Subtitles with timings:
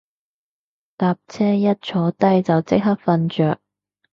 [0.97, 3.59] 搭車一坐低就即刻瞓着